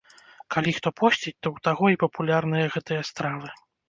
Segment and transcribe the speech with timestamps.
[0.53, 3.53] Калі хто посціць, то ў таго і папулярныя гэтыя стравы.